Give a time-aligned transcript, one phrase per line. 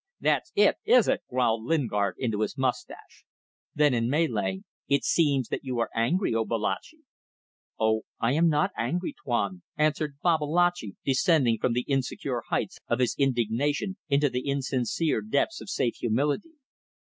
[0.19, 3.23] "That's it, is it?" growled Lingard in his moustache.
[3.75, 7.01] Then in Malay, "It seems that you are angry, O Babalatchi!"
[7.79, 13.15] "No; I am not angry, Tuan," answered Babalatchi, descending from the insecure heights of his
[13.19, 16.53] indignation into the insincere depths of safe humility.